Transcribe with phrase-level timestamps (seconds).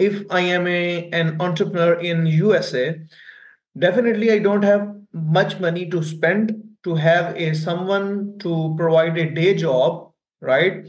[0.00, 3.00] if I am a an entrepreneur in USA,
[3.78, 9.30] definitely I don't have much money to spend to have a someone to provide a
[9.30, 10.86] day job, right?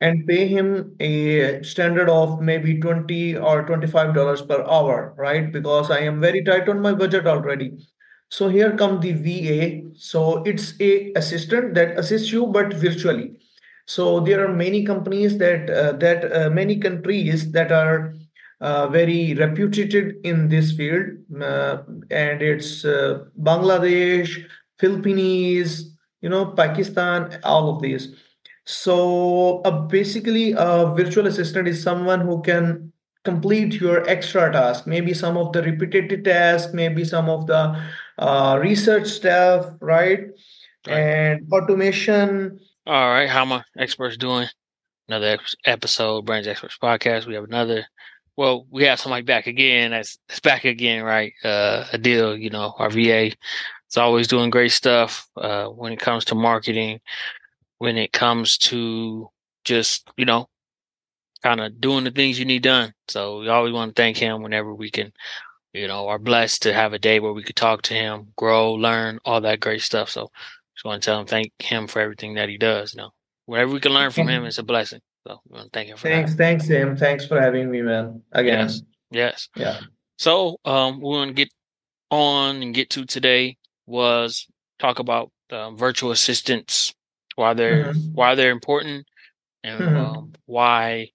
[0.00, 5.50] And pay him a standard of maybe 20 or $25 per hour, right?
[5.52, 7.72] Because I am very tight on my budget already.
[8.28, 9.90] So here come the VA.
[9.94, 13.38] So it's a assistant that assists you, but virtually.
[13.86, 18.14] So there are many companies that uh, that uh, many countries that are
[18.60, 21.06] uh, very reputed in this field,
[21.42, 21.78] uh,
[22.10, 24.44] and it's uh, Bangladesh,
[24.78, 28.14] Philippines, you know, Pakistan, all of these.
[28.64, 32.92] So uh, basically, a virtual assistant is someone who can
[33.24, 37.76] complete your extra task, maybe some of the repetitive tasks, maybe some of the
[38.18, 40.28] uh, research stuff, right?
[40.86, 40.96] Right.
[40.96, 42.60] And automation.
[42.86, 43.28] All right.
[43.28, 44.48] How my experts doing?
[45.08, 47.26] Another episode, Brands Experts Podcast.
[47.26, 47.86] We have another.
[48.36, 49.92] Well, we have somebody back again.
[49.92, 51.32] That's, that's back again, right?
[51.44, 53.30] Uh, Adil, you know, our VA.
[53.86, 57.00] It's always doing great stuff uh, when it comes to marketing,
[57.78, 59.28] when it comes to
[59.64, 60.48] just, you know,
[61.44, 62.92] kind of doing the things you need done.
[63.08, 65.12] So we always want to thank him whenever we can,
[65.72, 68.74] you know, are blessed to have a day where we could talk to him, grow,
[68.74, 70.10] learn, all that great stuff.
[70.10, 70.30] So
[70.74, 72.94] just want to tell him, thank him for everything that he does.
[72.94, 73.10] You know,
[73.46, 75.00] whatever we can learn from him is a blessing.
[75.26, 76.36] So we want to thank you for Thanks, that.
[76.36, 76.96] thanks, Sam.
[76.96, 78.22] Thanks for having me, man.
[78.32, 78.68] Again.
[78.68, 78.82] Yes.
[79.10, 79.48] Yes.
[79.56, 79.80] Yeah.
[80.18, 81.48] So um, we're gonna get
[82.10, 84.46] on and get to today was
[84.78, 86.92] talk about um, virtual assistants,
[87.36, 88.12] why they're Mhm.
[88.14, 89.06] why they're important,
[89.62, 89.96] and Mhm.
[89.96, 91.10] um, why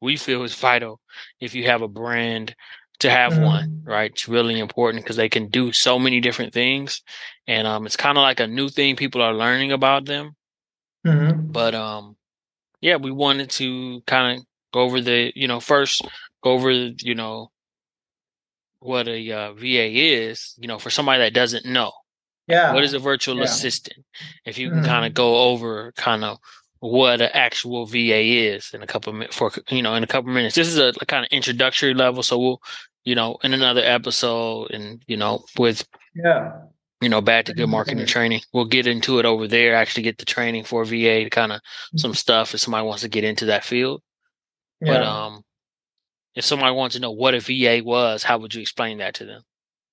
[0.00, 1.00] we feel is vital
[1.40, 2.54] if you have a brand
[3.00, 3.42] to have Mhm.
[3.44, 3.82] one.
[3.84, 7.02] Right, it's really important because they can do so many different things,
[7.46, 10.34] and um, it's kind of like a new thing people are learning about them.
[11.06, 11.52] Mhm.
[11.52, 12.16] But um,
[12.80, 16.02] yeah, we wanted to kind of go over the you know first
[16.42, 17.50] go over you know
[18.80, 21.92] what a uh, VA is, you know, for somebody that doesn't know.
[22.46, 22.72] Yeah.
[22.72, 23.44] What is a virtual Yeah.
[23.44, 24.04] assistant?
[24.46, 26.38] If you can kind of go over kind of
[26.78, 28.20] what an actual VA
[28.54, 30.54] is in a couple of minutes for you know in a couple of minutes.
[30.54, 32.62] This is a, kind of introductory level, so we'll
[33.04, 36.52] you know in another episode and you know with Yeah.
[37.00, 39.74] You know back to good marketing training, we'll get into it over there.
[39.74, 41.98] Actually, get the training for VA to kind of Mm-hmm.
[41.98, 44.02] some stuff if somebody wants to get into that field.
[44.80, 45.24] But Yeah.
[45.26, 45.42] um,
[46.34, 49.24] if somebody wants to know what a VA was, how would you explain that to
[49.26, 49.42] them?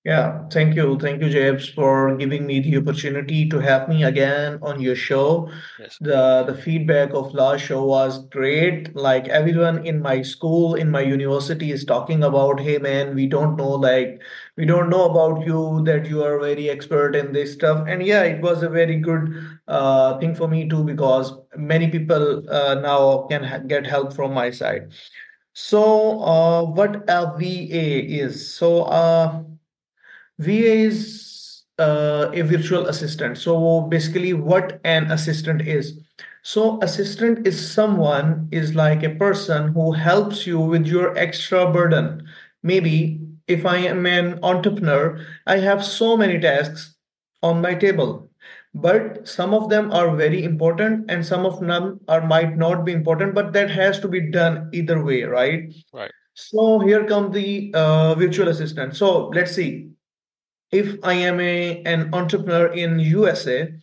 [0.05, 0.97] Yeah, thank you.
[0.97, 5.51] Thank you, James, for giving me the opportunity to have me again on your show.
[5.77, 5.97] Yes.
[5.99, 8.95] The the feedback of last show was great.
[8.95, 13.57] Like everyone in my school, in my university is talking about, hey man, we don't
[13.57, 14.21] know, like
[14.57, 17.85] we don't know about you, that you are very expert in this stuff.
[17.87, 22.43] And yeah, it was a very good uh, thing for me too, because many people
[22.49, 24.91] uh, now can ha get help from my side.
[25.53, 28.53] So, uh, what a VA is?
[28.53, 29.43] So, uh,
[30.39, 33.37] VA is uh, a virtual assistant.
[33.37, 35.99] So basically, what an assistant is.
[36.41, 42.25] So assistant is someone is like a person who helps you with your extra burden.
[42.63, 46.95] Maybe if I am an entrepreneur, I have so many tasks
[47.41, 48.29] on my table,
[48.73, 52.91] but some of them are very important and some of them are might not be
[52.91, 55.73] important, but that has to be done either way, right?
[55.93, 56.11] Right.
[56.33, 58.95] So here come the uh, virtual assistant.
[58.95, 59.89] So let's see
[60.71, 63.73] if I am a an entrepreneur in USA,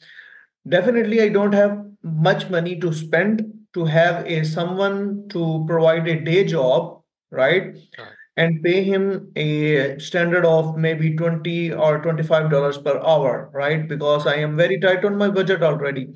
[0.69, 6.21] definitely I don't have much money to spend to have a someone to provide a
[6.21, 7.75] day job, right?
[7.99, 8.14] Right.
[8.37, 13.87] And pay him a standard of maybe 20 or $25 per hour, right?
[13.89, 16.09] Because I am very tight on my budget already.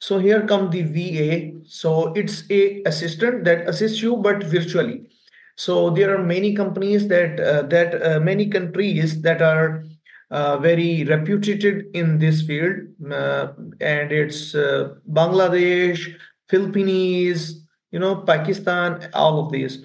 [0.00, 1.52] So here come the VA.
[1.66, 5.08] So it's a assistant that assists you, but virtually.
[5.56, 9.84] So there are many companies that uh, that uh, many countries that are
[10.30, 12.76] uh, very reputed in this field,
[13.12, 13.48] uh,
[13.80, 16.14] and it's uh, Bangladesh,
[16.48, 19.84] Philippines, you know, Pakistan, all of these.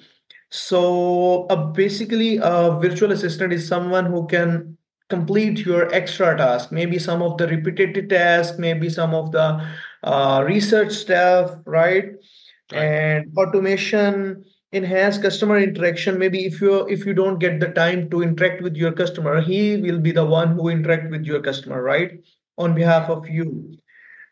[0.53, 4.77] So uh, basically, a virtual assistant is someone who can
[5.10, 9.68] complete your extra task, maybe some of the repetitive tasks, maybe some of the
[10.04, 12.12] uh, research stuff, right?
[12.72, 12.83] Right.
[12.83, 16.19] And automation enhance customer interaction.
[16.19, 19.77] Maybe if you if you don't get the time to interact with your customer he
[19.77, 22.19] will be the one who interact with your customer right?
[22.60, 23.75] On behalf of you.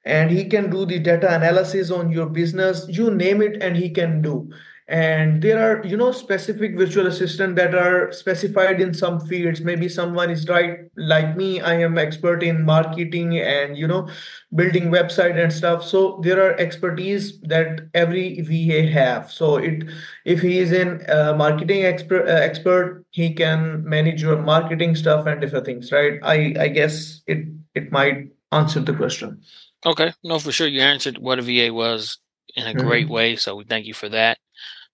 [0.06, 2.86] And he can do the data analysis on your business.
[2.90, 4.51] You name it and he can do
[4.92, 9.62] and there are you know specific virtual assistant that are specified in some fields.
[9.62, 14.10] Maybe someone is right like me i am expert in marketing and you know
[14.54, 15.86] building website and stuff.
[15.86, 19.32] So there are expertise that every va have.
[19.32, 19.86] So it
[20.26, 25.26] if he is in uh, marketing expert uh, expert he can manage your marketing stuff
[25.26, 26.20] and different things right?
[26.22, 29.42] I i guess it it might answer the question.
[29.86, 30.12] Okay.
[30.22, 32.18] No for sure you answered what a va was
[32.58, 33.14] in a great mm-hmm.
[33.14, 34.38] way so we thank you for that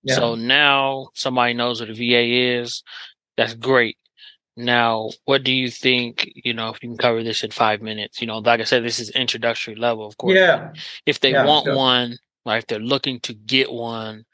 [0.03, 0.15] yeah.
[0.15, 2.83] So now somebody knows what a VA is.
[3.35, 3.97] That's great.
[4.55, 6.31] Now, what do you think?
[6.35, 8.83] You know, if you can cover this in five minutes, you know, like I said,
[8.83, 10.35] this is introductory level, of course.
[10.35, 10.73] Yeah.
[11.05, 11.75] If they yeah, want sure.
[11.75, 14.25] one, like if they're looking to get one,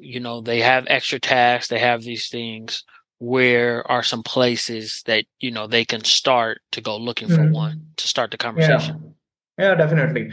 [0.00, 2.84] you know, they have extra tasks, they have these things.
[3.18, 7.52] Where are some places that you know they can start to go looking for mm-hmm.
[7.52, 9.14] one to start the conversation?
[9.58, 10.32] Yeah, yeah definitely.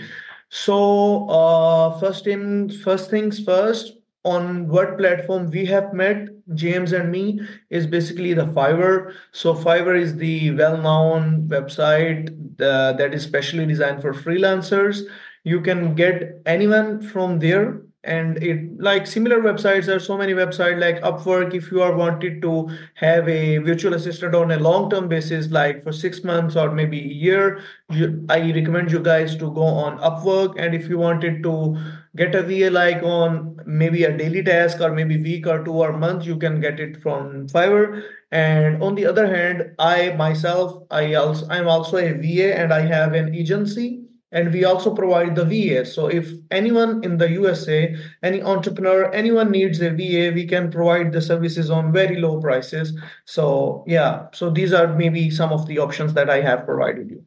[0.50, 3.97] So, uh, first in first things first,
[4.28, 7.40] on what platform we have met james and me
[7.70, 9.14] is basically the fiverr.
[9.32, 12.30] So fiverr is the well-known website
[12.62, 15.02] uh, that is specially designed for freelancers.
[15.44, 20.34] You can get anyone from there and it like similar websites there are so many
[20.34, 24.90] websites like upwork if you are wanted to have a virtual assistant on a long
[24.90, 27.60] term basis like for six months or maybe a year
[27.90, 30.56] you, i recommend you guys to go on upwork.
[30.58, 31.78] And if you wanted to
[32.18, 35.94] get a va like on maybe a daily task or maybe week or two or
[35.94, 41.14] month you can get it from fiverr and on the other hand i myself i
[41.14, 43.90] also i'm also a va and i have an agency
[44.32, 45.86] and we also provide the VA.
[45.86, 51.14] So if anyone in the USA, any entrepreneur, anyone needs a VA, we can provide
[51.14, 52.94] the services on very low prices.
[53.26, 57.24] So yeah, so these are maybe some of the options that I have provided you.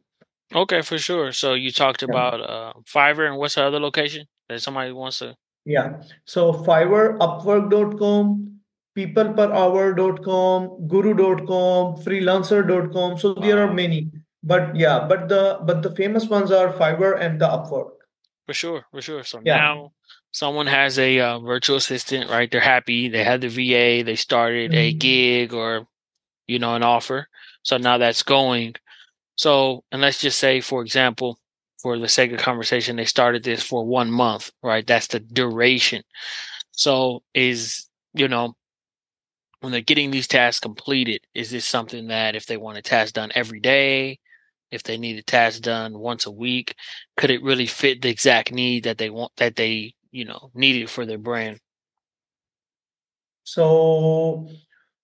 [0.53, 1.31] Okay, for sure.
[1.31, 4.27] So you talked about uh, Fiverr and what's the other location
[4.59, 5.35] somebody wants to?
[5.65, 6.01] Yeah.
[6.25, 8.59] So Fiverr, Upwork.com,
[8.97, 13.17] peopleperhour.com, guru.com, freelancer.com.
[13.17, 14.11] So there are many
[14.43, 17.91] but yeah but the but the famous ones are fiverr and the upwork
[18.45, 19.57] for sure for sure so yeah.
[19.57, 19.91] now
[20.31, 24.71] someone has a uh, virtual assistant right they're happy they had the va they started
[24.71, 24.79] mm-hmm.
[24.79, 25.87] a gig or
[26.47, 27.27] you know an offer
[27.63, 28.73] so now that's going
[29.35, 31.37] so and let's just say for example
[31.81, 34.85] for the sake of conversation they started this for one month right?
[34.85, 36.03] That's the duration.
[36.71, 38.55] So is you know
[39.61, 43.13] when they're getting these tasks completed is this something that if they want a task
[43.13, 44.19] done every day
[44.71, 46.75] if they need a task done once a week
[47.17, 50.89] could it really fit the exact need that they want that they you know needed
[50.89, 51.59] for their brand?
[53.43, 54.47] So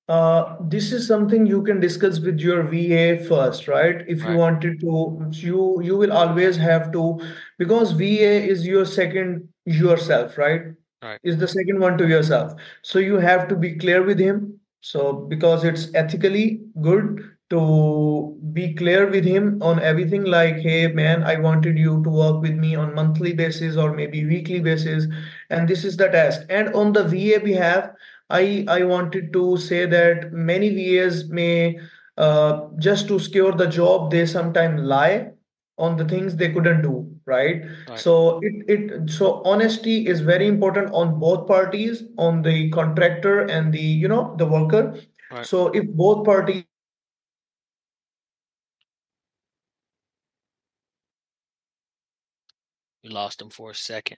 [0.08, 4.04] uh, this is something you can discuss with your va first right?
[4.08, 4.32] If right.
[4.32, 7.20] you wanted to you you will always have to
[7.58, 10.62] because va is your second yourself right?
[11.04, 11.20] Right.
[11.24, 12.54] is the second one to yourself.
[12.82, 14.60] So you have to be clear with him.
[14.82, 21.24] So because it's ethically good to be clear with him on everything like hey man
[21.24, 25.06] i wanted you to work with me on monthly basis or maybe weekly basis
[25.50, 27.90] and this is the task and on the va behalf
[28.30, 31.78] i i wanted to say that many vas may
[32.18, 35.30] uh, just to secure the job they sometimes lie
[35.78, 37.64] on the things they couldn't do right?
[37.88, 43.42] right, so it it so honesty is very important on both parties on the contractor
[43.42, 44.96] and the you know the worker
[45.32, 45.46] right.
[45.46, 46.64] so if both parties
[53.08, 54.18] We lost him for a second.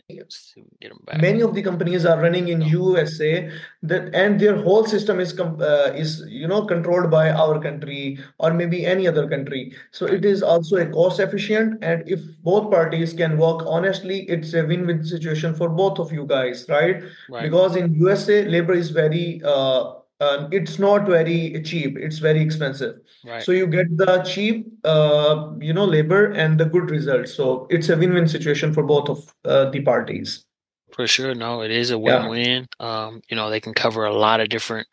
[0.82, 1.22] get him back.
[1.22, 2.62] Many of the companies are running in.
[2.62, 3.52] USA
[3.84, 8.54] that and their whole system is uh, is you know controlled by our country or
[8.54, 9.74] maybe any other country.
[9.92, 14.54] So it is also a cost efficient and if both parties can work honestly, it's
[14.54, 17.04] a win-win situation for both of you guys, right?
[17.30, 17.44] right.
[17.44, 22.96] Because in USA labor is very uh, uh, it's not very cheap it's very expensive
[23.26, 23.44] right.
[23.44, 27.90] so you get the cheap uh, you know labor and the good results so it's
[27.90, 30.46] a win-win situation for both of uh, the parties
[30.94, 33.06] for sure no it is a win-win yeah.
[33.06, 34.88] um, you know they can cover a lot of different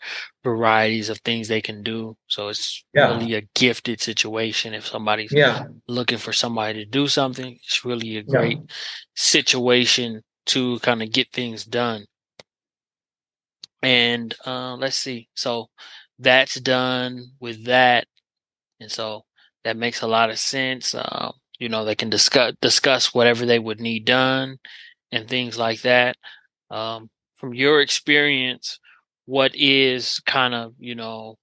[0.45, 3.09] varieties of things they can do so it's yeah.
[3.09, 5.65] really a gifted situation if somebody's yeah.
[5.89, 8.59] looking for somebody to do something it's really a great
[9.15, 12.05] situation to kind of get things done
[13.83, 15.29] and uh, let's see.
[15.35, 15.69] So
[16.19, 18.07] that's done with that.
[18.81, 19.25] And so
[19.65, 20.95] that makes a lot of sense.
[20.95, 24.59] Uh, you know, they can discuss discuss whatever they would need done
[25.13, 26.17] and things like that.
[26.71, 28.79] Um, from your experience,
[29.27, 31.37] what is kind of, you know,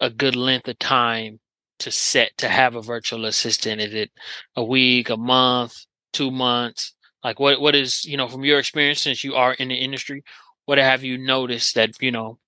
[0.00, 1.40] a good length of time
[1.80, 3.80] to set to have a virtual assistant?
[3.80, 4.10] Is it
[4.56, 5.74] a week, a month,
[6.12, 6.94] two months?
[7.22, 10.22] Like what what is, you know, from your experience since you are in the industry,
[10.66, 12.38] what have you noticed that you know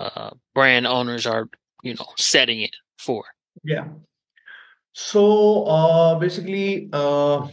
[0.00, 1.48] uh, brand owners are
[1.82, 3.24] you know setting it for?
[3.64, 3.88] Yeah.
[4.92, 7.48] So uh, basically, uh,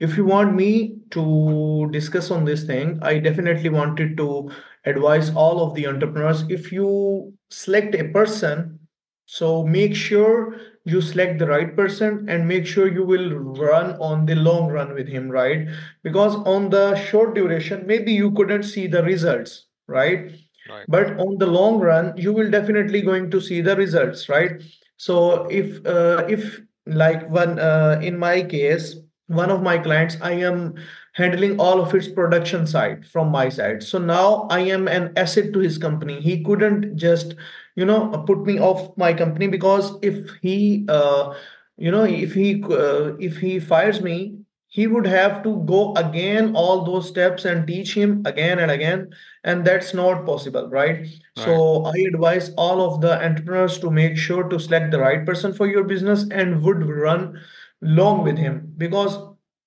[0.00, 4.50] if you want me to discuss on this thing, I definitely wanted to
[4.84, 6.44] advise all of the entrepreneurs.
[6.48, 8.78] If you select a person,
[9.26, 14.26] so make sure you select the right person and make sure you will run on
[14.26, 15.68] the long run with him, right?
[16.02, 20.32] Because on the short duration, maybe you couldn't see the results, right?
[20.68, 20.84] Right.
[20.88, 24.62] But on the long run, you will definitely going to see the results, right?
[24.96, 28.96] So if uh, if like one uh, in my case,
[29.34, 30.74] one of my clients, I am
[31.14, 33.82] handling all of its production side from my side.
[33.82, 36.20] So now I am an asset to his company.
[36.20, 37.34] He couldn't just
[37.74, 41.34] you know put me off my company because if he uh,
[41.76, 46.54] you know if he uh, if he fires me he would have to go again
[46.56, 49.10] all those steps and teach him again and again
[49.44, 51.10] and that's not possible right Right.
[51.34, 55.52] so i advise all of the entrepreneurs to make sure to select the right person
[55.52, 57.38] for your business and would run
[57.82, 59.18] long with him because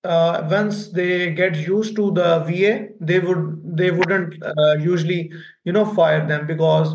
[0.03, 5.31] uh, once they get used to the va they would they wouldn't uh, usually
[5.63, 6.93] you know fire them because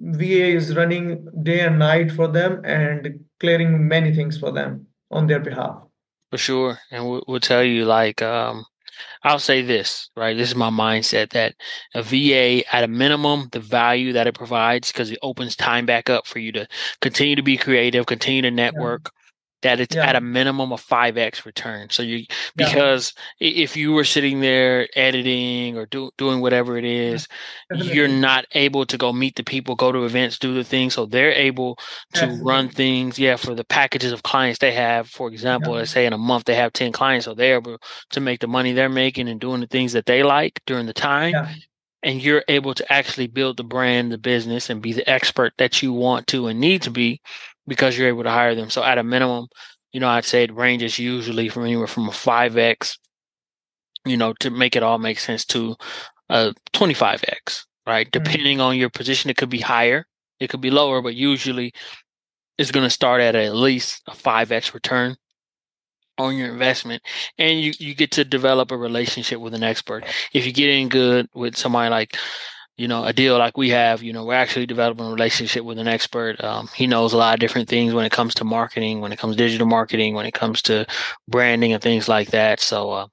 [0.00, 5.26] va is running day and night for them and clearing many things for them on
[5.26, 5.82] their behalf
[6.30, 6.78] For sure.
[6.90, 8.64] And we'll, we'll tell you, like, um,
[9.22, 10.36] I'll say this, right?
[10.36, 11.54] This is my mindset that
[11.94, 16.08] a VA, at a minimum, the value that it provides, because it opens time back
[16.08, 16.66] up for you to
[17.00, 19.10] continue to be creative, continue to yeah network,
[19.62, 21.88] that it's yeah at a minimum of 5x return.
[21.90, 22.26] So you,
[22.56, 27.26] because i- if you were sitting there editing or do, doing whatever it is
[27.72, 30.94] you're not able to go meet the people, go to events, do the things.
[30.94, 31.78] So they're able
[32.14, 35.08] to run things, yeah, for the packages of clients they have.
[35.08, 37.78] For example, yeah let's say in a month they have 10 clients, so they're able
[38.10, 40.92] to make the money they're making and doing the things that they like during the
[40.92, 41.32] time.
[41.32, 41.52] yeah
[42.04, 45.82] And you're able to actually build the brand, the business, and be the expert that
[45.82, 47.20] you want to and need to be
[47.66, 48.70] because you're able to hire them.
[48.70, 49.46] So at a minimum,
[49.92, 52.98] you know, I'd say it ranges usually from anywhere from a 5x,
[54.06, 55.76] you know, to make it all make sense to
[56.28, 58.06] a 25x, right?
[58.06, 60.06] Mm, Depending on your position, it could be higher,
[60.40, 61.72] it could be lower, but usually
[62.58, 65.16] it's going to start at at least a 5x return
[66.18, 67.02] on your investment
[67.38, 70.04] and you, you get to develop a relationship with an expert
[70.34, 72.16] if you get in good with somebody like
[72.82, 75.86] you know Adil like we have you know we're actually developing a relationship with an
[75.86, 76.42] expert.
[76.42, 79.20] Um, he knows a lot of different things when it comes to marketing when it
[79.20, 80.84] comes to digital marketing when it comes to
[81.28, 82.58] branding and things like that.
[82.58, 83.06] So uh,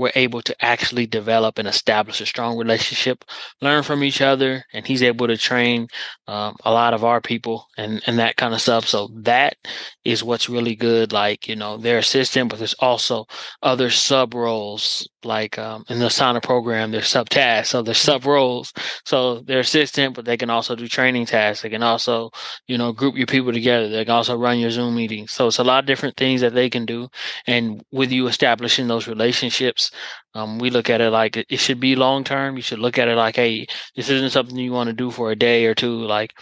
[0.00, 3.22] we're able to actually develop and establish a strong relationship
[3.60, 5.86] learn from each other and he's able to train
[6.26, 8.88] um, a lot of our people and and that kind of stuff.
[8.88, 9.56] So that
[10.04, 13.26] is what's really good like you know their assistant but there's also
[13.62, 18.24] other sub roles like um, in the Asana program there's sub tasks so there's sub
[18.24, 18.72] roles.
[19.04, 21.62] So they're assistant but they can also do training tasks.
[21.62, 22.30] They can also
[22.66, 23.90] you know group your people together.
[23.90, 25.32] They can also run your zoom meetings.
[25.32, 27.10] So it's a lot of different things that they can do.
[27.46, 29.89] And with you establishing those relationships
[30.34, 33.08] um, we look at it like it should be long term you should look at
[33.08, 33.66] it like hey
[33.96, 36.00] this isn't something you want to do for a day or two.
[36.00, 36.32] Like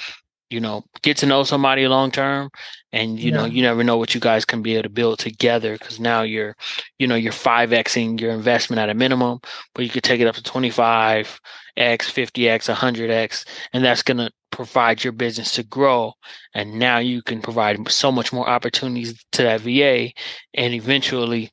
[0.50, 2.48] you know get to know somebody long term
[2.92, 5.74] and you know you never know what you guys can be able to build together
[5.74, 6.56] because now you're
[6.98, 9.40] you know you're 5xing your investment at a minimum
[9.74, 11.38] but you could take it up to 25x
[11.76, 16.12] 50x 100x and that's going to provide your business to grow.
[16.54, 20.10] And now you can provide so much more opportunities to that va
[20.54, 21.50] and eventually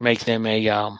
[0.00, 0.98] make them a um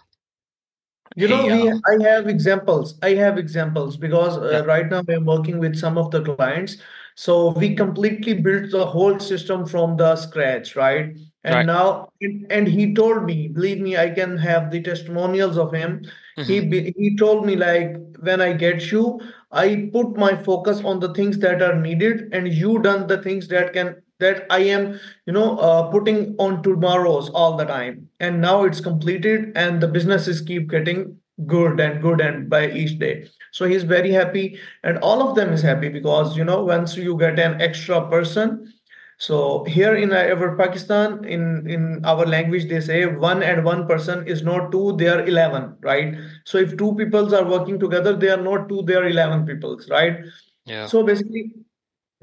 [1.17, 2.99] You know, a we um I have examples.
[3.03, 6.79] I have examples because yeah uh, right now I'm working with some of the clients.
[7.17, 11.17] So we completely built the whole system from the scratch, right?
[11.45, 12.09] And right now,
[12.51, 16.05] and, he told me, believe me, I can have the testimonials of him.
[16.41, 19.21] He hmm be- he told me like, when I get you,
[19.53, 23.47] I put my focus on the things that are needed, and you done the things
[23.49, 28.41] that can that I am you know uh, putting on tomorrows all the time and
[28.41, 33.29] now it's completed and the businesses keep getting good and good and by each day
[33.51, 37.17] so he's very happy and all of them is happy because you know once you
[37.19, 38.73] get an extra person
[39.19, 44.27] so here in our Pakistan, in in our language, they say one and one person
[44.27, 46.17] is not two; they are eleven, right?
[46.45, 49.89] So if two peoples are working together, they are not two; they are eleven peoples,
[49.89, 50.19] right?
[50.67, 51.53] yeah So basically,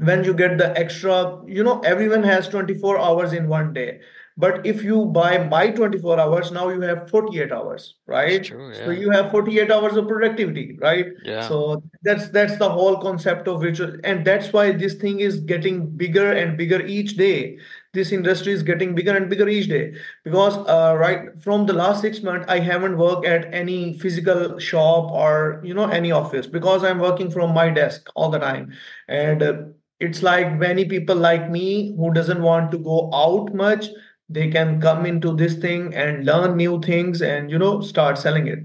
[0.02, 4.02] when you get the extra, you know, everyone has 24 hours in one day.
[4.38, 8.46] But if you buy my 24 hours, now you have 48 hours, right?
[8.46, 11.08] true So you have 48 hours of productivity, right?
[11.24, 15.40] yeah So that's that's the whole concept of virtual, and that's why this thing is
[15.42, 17.58] getting bigger and bigger each day.
[17.94, 19.94] this industry is getting bigger and bigger each day
[20.24, 25.12] because uh, right from the last six months i haven't worked at any physical shop
[25.24, 28.72] or you know any office because i'm working from my desk all the time
[29.08, 29.54] and uh,
[30.02, 33.90] it's like many people like me who doesn't want to go out much
[34.32, 38.48] they can come into this thing and learn new things and you know start selling
[38.48, 38.60] it.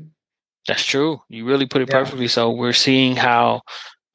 [0.69, 1.21] That's true.
[1.29, 1.99] You really put it yeah.
[1.99, 2.29] perfectly.
[2.29, 3.63] So we're seeing how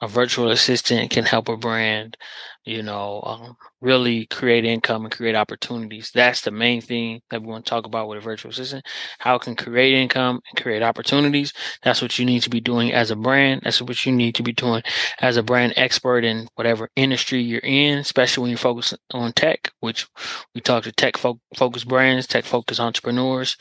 [0.02, 2.18] a virtual assistant can help a brand
[2.66, 6.12] you know, um, really create income and create opportunities.
[6.14, 8.86] That's the main thing that we want to talk about with a virtual assistant.
[9.18, 11.54] How it can create income and create opportunities.
[11.82, 13.62] That's what you need to be doing as a brand.
[13.64, 14.84] That's what you need to be doing
[15.22, 19.72] as a brand expert in whatever industry you're in, especially when you're focused on tech,
[19.80, 20.08] which
[20.54, 23.58] we talk to tech fo- focused brands, tech focused entrepreneurs,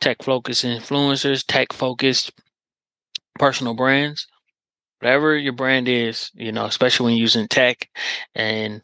[0.00, 2.30] tech focused influencers, tech focused
[3.36, 4.28] personal brands
[5.00, 7.88] whatever your brand is, you know, especially when using tech
[8.34, 8.82] and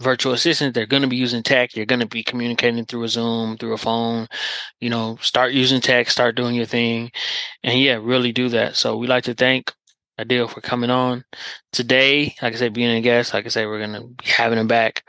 [0.00, 1.76] virtual assistants, they're going to be using tech.
[1.76, 4.26] You're going to be communicating through a Zoom, through a phone.
[4.80, 7.10] You know, start using tech, start doing your thing,
[7.62, 8.76] and yeah, really do that.
[8.76, 9.72] So we like to thank
[10.18, 11.24] Adil for coming on
[11.72, 12.34] today.
[12.42, 13.32] Like I said, being a guest.
[13.32, 15.04] Like I said, we're going to be having him back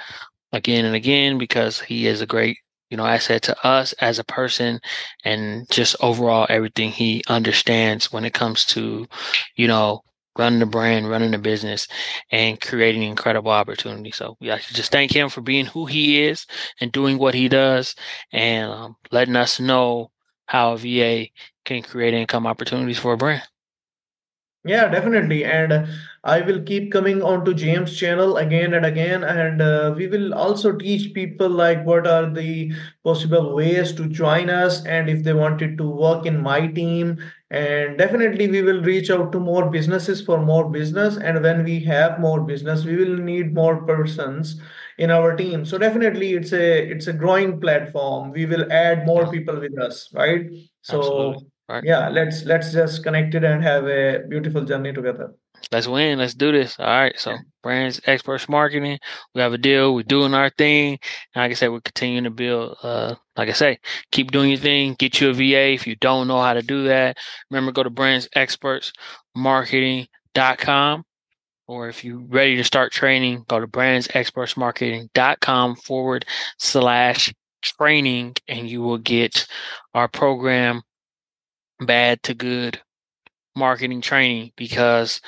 [0.54, 2.58] again and again because he is a great
[2.90, 4.80] you know asset to us as a person
[5.26, 9.08] and just overall everything he understands when it comes to
[9.56, 10.04] you know
[10.38, 11.88] running the brand, running the business,
[12.32, 14.12] and creating incredible opportunity.
[14.12, 16.46] So to just thank him for being who he is
[16.80, 17.96] and doing what he does,
[18.32, 20.12] and um, letting us know
[20.46, 21.30] how a VA
[21.66, 23.44] can create income opportunities for a brand.
[24.66, 25.44] Yeah, definitely.
[25.44, 25.90] And
[26.24, 29.22] I will keep coming onto James' channel again and again.
[29.26, 32.72] And uh, we will also teach people like what are the
[33.04, 37.20] possible ways to join us and if they wanted to work in my team.
[37.54, 41.18] And definitely we will reach out to more businesses for more business.
[41.18, 44.60] And when we have more business, we will need more persons
[44.98, 45.64] in our team.
[45.64, 48.32] So definitely it's a it's a growing platform.
[48.32, 50.50] We will add more people with us, right?
[50.82, 51.36] So.
[51.70, 51.84] Right.
[51.86, 55.34] Yeah, let's let's just connect it and have a beautiful journey together.
[55.72, 56.20] Let's win.
[56.20, 56.76] Let's do this.
[56.78, 57.18] All right.
[57.18, 59.00] So, brands, experts, marketing.
[59.34, 59.96] We have Adil.
[59.96, 61.00] We're doing our thing.
[61.34, 62.78] And like I said, we're continuing to build.
[62.84, 63.80] Uh, like I say,
[64.12, 64.94] keep doing your thing.
[65.00, 67.18] Get you a VA if you don't know how to do that.
[67.50, 68.94] Remember, go to brands, experts,
[69.34, 71.06] marketing.com.
[71.66, 76.26] Or if you're ready to start training, go to brandsexpertsmarketing.com forward
[76.60, 79.48] slash training, and you will get
[79.94, 80.82] our program
[81.80, 82.82] bad to good
[83.56, 85.22] marketing training because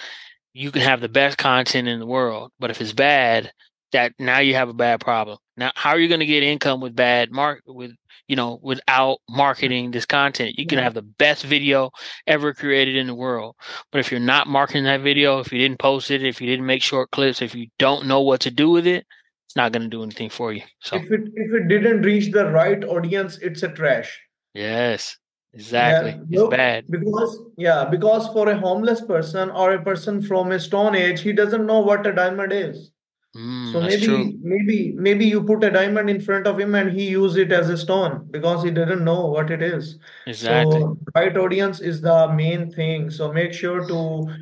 [0.56, 3.52] you can have the best content in the world, but if it's bad,
[3.92, 5.38] that now you have a bad problem.
[5.58, 7.92] Now, how are you going to get income with bad mark with
[8.28, 10.58] you know without marketing this content?
[10.58, 10.86] You can mm-hmm.
[10.86, 11.92] have the best video
[12.26, 13.56] ever created in the world,
[13.92, 16.66] but if you're not marketing that video, if you didn't post it, if you didn't
[16.66, 19.06] make short clips, if you don't know what to do with it,
[19.48, 20.62] it's not going to do anything for you.
[20.80, 24.18] So if it if it didn't reach the right audience, it's a trash.
[24.54, 25.18] Yes,
[25.56, 26.20] Exactly.
[26.30, 26.86] Yeah, it's bad.
[26.90, 31.32] Because yeah, because for a homeless person or a person from a stone age, he
[31.32, 32.92] doesn't know what a diamond is.
[33.36, 34.34] Mm, so maybe true.
[34.42, 37.70] maybe maybe you put a diamond in front of him and he use it as
[37.70, 39.98] a stone because he didn't know what it is.
[40.28, 40.80] Exactly.
[40.80, 43.10] So right audience is the main thing.
[43.10, 44.34] So make sure to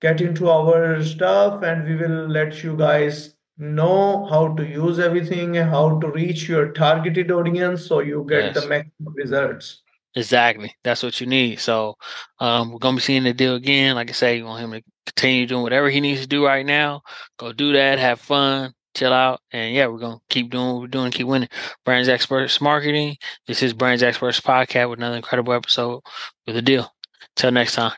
[0.00, 5.56] get into our stuff and we will let you guys know how to use everything
[5.58, 8.60] and how to reach your targeted audience so you get yes.
[8.60, 9.82] the maximum results.
[10.14, 10.74] Exactly.
[10.84, 11.58] That's what you need.
[11.58, 11.96] So
[12.38, 13.94] um, we're gonna be seeing the deal again.
[13.94, 16.66] Like I say, you want him to continue doing whatever he needs to do right
[16.66, 17.02] now.
[17.38, 20.86] Go do that, have fun, chill out, and yeah, we're gonna keep doing what we're
[20.88, 21.48] doing, keep winning.
[21.84, 23.16] Brands Experts Marketing.
[23.46, 26.02] This is Brands Experts Podcast with another incredible episode
[26.46, 26.88] with Adil.
[27.34, 27.92] Till next time.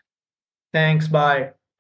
[0.73, 1.09] Thanks.
[1.09, 1.51] Bye.